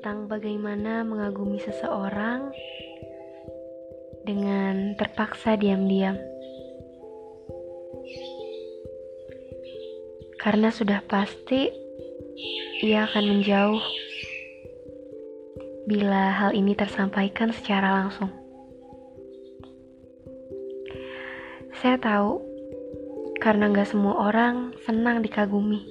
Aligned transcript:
tentang 0.00 0.32
bagaimana 0.32 1.04
mengagumi 1.04 1.60
seseorang 1.60 2.48
dengan 4.24 4.96
terpaksa 4.96 5.60
diam-diam. 5.60 6.16
Karena 10.40 10.72
sudah 10.72 11.04
pasti 11.04 11.68
ia 12.80 13.04
akan 13.12 13.24
menjauh 13.28 13.84
bila 15.84 16.32
hal 16.32 16.56
ini 16.56 16.72
tersampaikan 16.72 17.52
secara 17.52 18.00
langsung. 18.00 18.32
Saya 21.76 22.00
tahu, 22.00 22.40
karena 23.36 23.68
nggak 23.68 23.92
semua 23.92 24.32
orang 24.32 24.72
senang 24.80 25.20
dikagumi. 25.20 25.84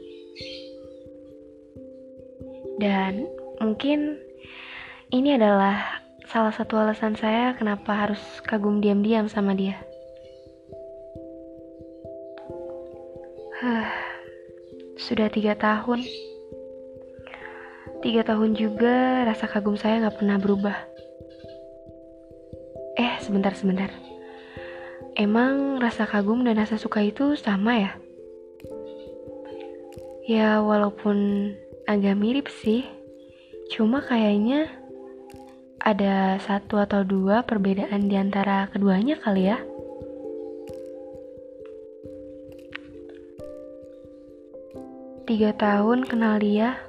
Dan 2.82 3.38
mungkin 3.59 4.20
ini 5.12 5.36
adalah 5.36 6.02
salah 6.30 6.54
satu 6.54 6.80
alasan 6.80 7.18
saya 7.20 7.58
kenapa 7.58 7.91
harus 7.95 8.22
kagum 8.45 8.80
diam-diam 8.80 9.27
sama 9.27 9.58
dia. 9.58 9.76
Huh, 13.59 13.90
sudah 14.95 15.27
tiga 15.27 15.58
tahun. 15.59 16.05
Tiga 17.99 18.23
tahun 18.23 18.55
juga 18.55 19.27
rasa 19.27 19.52
kagum 19.52 19.76
saya 19.76 19.99
nggak 20.07 20.18
pernah 20.23 20.40
berubah. 20.40 20.77
Eh, 22.96 23.20
sebentar-sebentar. 23.20 23.91
Emang 25.20 25.84
rasa 25.84 26.07
kagum 26.07 26.48
dan 26.48 26.55
rasa 26.55 26.80
suka 26.80 27.04
itu 27.04 27.35
sama 27.35 27.76
ya? 27.76 27.91
Ya, 30.30 30.62
walaupun 30.62 31.52
agak 31.90 32.15
mirip 32.15 32.48
sih. 32.48 32.99
Cuma 33.70 34.01
kayaknya 34.01 34.65
ada 35.77 36.41
satu 36.41 36.81
atau 36.81 37.05
dua 37.05 37.45
perbedaan 37.45 38.09
di 38.09 38.17
antara 38.17 38.67
keduanya 38.73 39.15
kali 39.21 39.48
ya. 39.48 39.57
Tiga 45.29 45.53
tahun 45.53 46.09
kenal 46.09 46.41
dia, 46.41 46.81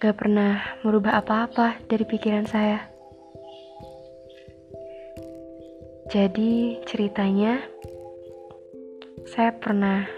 gak 0.00 0.16
pernah 0.16 0.80
merubah 0.80 1.20
apa-apa 1.20 1.84
dari 1.84 2.08
pikiran 2.08 2.48
saya. 2.48 2.88
Jadi 6.08 6.80
ceritanya, 6.88 7.60
saya 9.28 9.52
pernah 9.52 10.08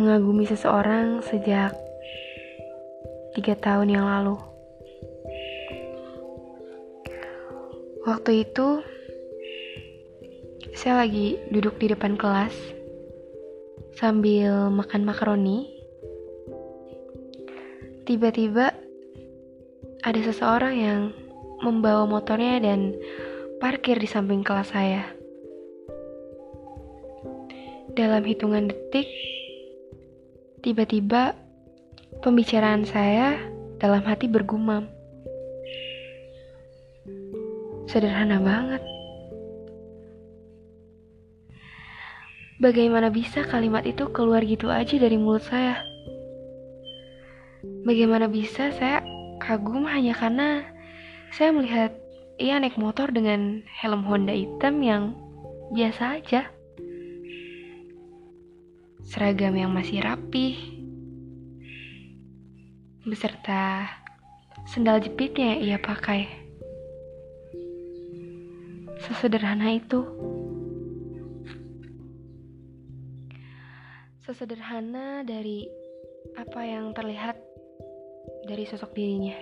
mengagumi 0.00 0.48
seseorang 0.48 1.20
sejak 1.20 1.89
tiga 3.36 3.54
tahun 3.58 3.92
yang 3.92 4.06
lalu. 4.06 4.38
Waktu 8.06 8.48
itu, 8.48 8.80
saya 10.72 11.04
lagi 11.04 11.36
duduk 11.52 11.76
di 11.76 11.92
depan 11.92 12.16
kelas 12.16 12.54
sambil 13.98 14.72
makan 14.72 15.04
makaroni. 15.04 15.68
Tiba-tiba 18.08 18.72
ada 20.00 20.20
seseorang 20.24 20.74
yang 20.74 21.00
membawa 21.60 22.08
motornya 22.08 22.58
dan 22.64 22.96
parkir 23.60 24.00
di 24.00 24.08
samping 24.08 24.40
kelas 24.40 24.72
saya. 24.72 25.04
Dalam 27.92 28.24
hitungan 28.24 28.72
detik, 28.72 29.06
Tiba-tiba 30.60 31.32
pembicaraan 32.18 32.82
saya 32.82 33.38
dalam 33.78 34.02
hati 34.02 34.26
bergumam. 34.26 34.90
Sederhana 37.86 38.42
banget. 38.42 38.82
Bagaimana 42.58 43.08
bisa 43.08 43.46
kalimat 43.46 43.86
itu 43.86 44.10
keluar 44.10 44.42
gitu 44.42 44.68
aja 44.68 44.98
dari 44.98 45.14
mulut 45.14 45.46
saya? 45.46 45.80
Bagaimana 47.86 48.26
bisa 48.26 48.74
saya 48.74 49.00
kagum 49.38 49.86
hanya 49.86 50.12
karena 50.18 50.66
saya 51.30 51.54
melihat 51.54 51.94
ia 52.36 52.58
naik 52.58 52.76
motor 52.76 53.08
dengan 53.14 53.62
helm 53.80 54.04
Honda 54.04 54.34
hitam 54.34 54.82
yang 54.82 55.16
biasa 55.72 56.20
aja 56.20 56.50
seragam 59.10 59.58
yang 59.58 59.74
masih 59.74 60.06
rapih, 60.06 60.54
beserta 63.10 63.90
sendal 64.70 65.02
jepitnya 65.02 65.58
yang 65.58 65.60
ia 65.66 65.78
pakai. 65.82 66.30
Sesederhana 69.02 69.74
itu. 69.74 70.06
Sesederhana 74.22 75.26
dari 75.26 75.66
apa 76.38 76.62
yang 76.62 76.94
terlihat 76.94 77.34
dari 78.46 78.62
sosok 78.62 78.94
dirinya. 78.94 79.34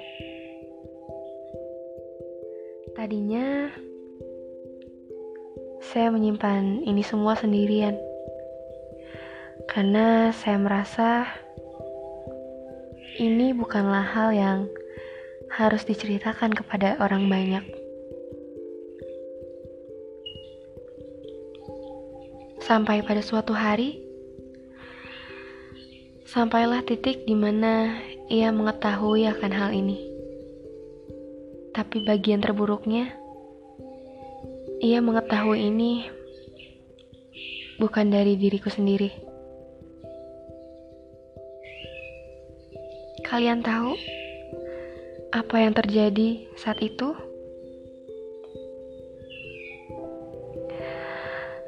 Tadinya 2.97 3.69
saya 5.85 6.09
menyimpan 6.09 6.89
ini 6.89 7.05
semua 7.05 7.37
sendirian 7.37 8.01
karena 9.69 10.33
saya 10.33 10.57
merasa 10.57 11.29
ini 13.19 13.51
bukanlah 13.51 14.07
hal 14.15 14.31
yang 14.31 14.59
harus 15.51 15.83
diceritakan 15.83 16.55
kepada 16.55 17.03
orang 17.03 17.27
banyak. 17.27 17.67
Sampai 22.63 23.03
pada 23.03 23.19
suatu 23.19 23.51
hari, 23.51 23.99
sampailah 26.31 26.87
titik 26.87 27.27
di 27.27 27.35
mana 27.35 27.99
ia 28.31 28.55
mengetahui 28.55 29.27
akan 29.27 29.51
hal 29.51 29.71
ini. 29.75 29.99
Tapi 31.75 32.07
bagian 32.07 32.39
terburuknya, 32.39 33.11
ia 34.79 35.03
mengetahui 35.03 35.59
ini 35.59 36.07
bukan 37.83 38.15
dari 38.15 38.39
diriku 38.39 38.71
sendiri. 38.71 39.11
Kalian 43.29 43.61
tahu 43.61 43.93
apa 45.37 45.61
yang 45.61 45.77
terjadi 45.77 46.49
saat 46.57 46.81
itu? 46.81 47.13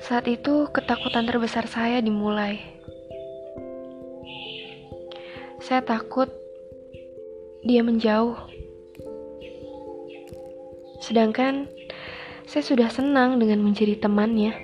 Saat 0.00 0.24
itu, 0.24 0.72
ketakutan 0.72 1.28
terbesar 1.28 1.68
saya 1.68 2.00
dimulai. 2.00 2.64
Saya 5.60 5.84
takut 5.84 6.32
dia 7.60 7.84
menjauh, 7.84 8.40
sedangkan 11.04 11.68
saya 12.48 12.64
sudah 12.64 12.88
senang 12.88 13.36
dengan 13.36 13.60
menjadi 13.60 14.00
temannya. 14.00 14.56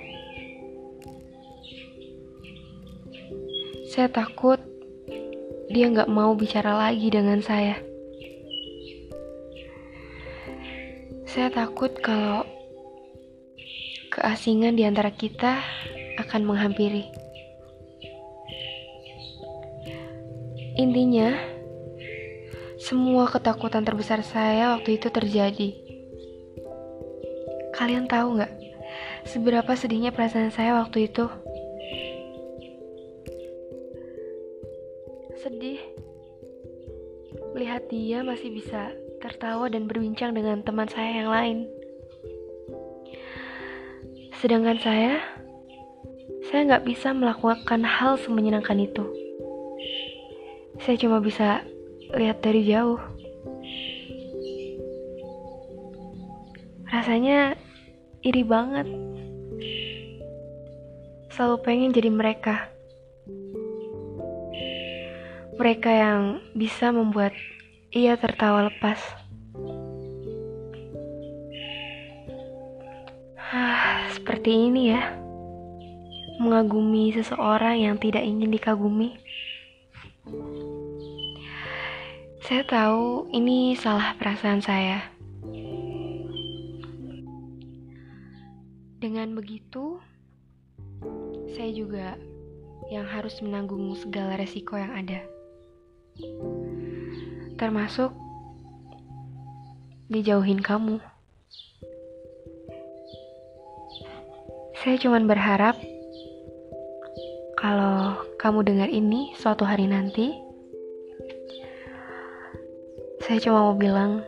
Saya 3.87 4.11
takut 4.11 4.66
dia 5.77 5.93
nggak 5.93 6.09
mau 6.09 6.33
bicara 6.33 6.73
lagi 6.73 7.05
dengan 7.13 7.37
saya. 7.37 7.77
Saya 11.29 11.53
takut 11.53 11.93
kalau 12.01 12.41
keasingan 14.09 14.73
di 14.73 14.89
antara 14.89 15.13
kita 15.13 15.61
akan 16.17 16.49
menghampiri. 16.49 17.05
Intinya, 20.81 21.37
semua 22.81 23.29
ketakutan 23.29 23.85
terbesar 23.85 24.25
saya 24.25 24.73
waktu 24.73 24.97
itu 24.97 25.13
terjadi. 25.13 25.77
Kalian 27.77 28.09
tahu 28.09 28.41
nggak 28.41 28.53
seberapa 29.29 29.77
sedihnya 29.77 30.09
perasaan 30.09 30.49
saya 30.49 30.73
waktu 30.81 31.05
itu? 31.05 31.29
Sedih 35.37 35.77
melihat 37.53 37.85
dia 37.93 38.25
masih 38.25 38.49
bisa 38.49 38.89
tertawa 39.21 39.69
dan 39.69 39.85
berbincang 39.85 40.33
dengan 40.33 40.65
teman 40.65 40.89
saya 40.89 41.21
yang 41.21 41.29
lain. 41.29 41.57
Sedangkan 44.41 44.81
saya, 44.81 45.21
saya 46.49 46.61
nggak 46.65 46.85
bisa 46.89 47.13
melakukan 47.13 47.85
hal 47.85 48.17
semenyenangkan 48.17 48.81
itu. 48.81 49.05
Saya 50.81 50.97
cuma 50.97 51.21
bisa 51.21 51.61
lihat 52.17 52.41
dari 52.41 52.65
jauh. 52.65 52.97
Rasanya 56.89 57.53
iri 58.25 58.41
banget. 58.41 58.89
Selalu 61.29 61.57
pengen 61.61 61.93
jadi 61.93 62.09
mereka 62.09 62.76
mereka 65.57 65.89
yang 65.89 66.21
bisa 66.53 66.93
membuat 66.93 67.33
Ia 67.89 68.13
tertawa 68.13 68.69
lepas. 68.69 69.01
Hah, 73.33 74.05
seperti 74.13 74.69
ini 74.69 74.93
ya. 74.93 75.17
Mengagumi 76.37 77.09
seseorang 77.15 77.81
yang 77.81 77.95
tidak 77.97 78.21
ingin 78.21 78.53
dikagumi. 78.53 79.17
Saya 82.45 82.61
tahu 82.67 83.31
ini 83.33 83.73
salah 83.73 84.13
perasaan 84.19 84.61
saya. 84.61 85.09
Dengan 89.01 89.33
begitu, 89.33 89.97
saya 91.55 91.71
juga 91.73 92.19
yang 92.91 93.07
harus 93.07 93.39
menanggung 93.41 93.95
segala 93.95 94.35
resiko 94.35 94.75
yang 94.75 94.91
ada. 94.91 95.36
Termasuk 97.57 98.13
dijauhin 100.07 100.63
kamu. 100.63 100.97
Saya 104.77 104.95
cuma 105.03 105.19
berharap 105.19 105.75
kalau 107.57 108.15
kamu 108.39 108.59
dengar 108.63 108.89
ini 108.93 109.33
suatu 109.35 109.65
hari 109.65 109.89
nanti, 109.89 110.31
saya 113.25 113.41
cuma 113.41 113.67
mau 113.67 113.75
bilang 113.75 114.23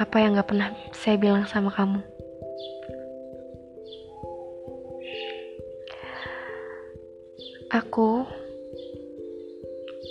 apa 0.00 0.16
yang 0.18 0.34
gak 0.34 0.48
pernah 0.50 0.72
saya 0.90 1.20
bilang 1.20 1.44
sama 1.46 1.70
kamu. 1.70 2.00
Aku 7.70 8.24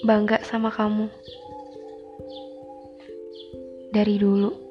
bangga 0.06 0.38
sama 0.46 0.70
kamu 0.70 1.10
dari 3.90 4.22
dulu. 4.22 4.65